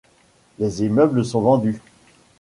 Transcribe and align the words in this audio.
Les 0.57 0.81
immeubles 0.83 1.23
sont 1.23 1.41
vendus. 1.41 1.79